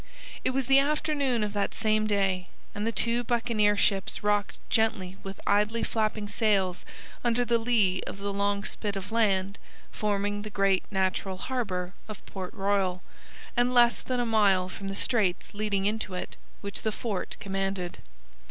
It 0.43 0.49
was 0.49 0.65
the 0.65 0.79
afternoon 0.79 1.43
of 1.43 1.53
that 1.53 1.75
same 1.75 2.07
day, 2.07 2.47
and 2.73 2.87
the 2.87 2.91
two 2.91 3.23
buccaneer 3.23 3.77
ships 3.77 4.23
rocked 4.23 4.57
gently 4.67 5.17
with 5.21 5.39
idly 5.45 5.83
flapping 5.83 6.27
sails 6.27 6.85
under 7.23 7.45
the 7.45 7.59
lee 7.59 8.01
of 8.07 8.17
the 8.17 8.33
long 8.33 8.63
spit 8.63 8.95
of 8.95 9.11
land 9.11 9.59
forming 9.91 10.41
the 10.41 10.49
great 10.49 10.85
natural 10.89 11.37
harbour 11.37 11.93
of 12.07 12.25
Port 12.25 12.55
Royal, 12.55 13.03
and 13.55 13.75
less 13.75 14.01
than 14.01 14.19
a 14.19 14.25
mile 14.25 14.69
from 14.69 14.87
the 14.87 14.95
straits 14.95 15.53
leading 15.53 15.85
into 15.85 16.15
it, 16.15 16.35
which 16.61 16.81
the 16.81 16.91
fort 16.91 17.35
commanded. 17.39 17.99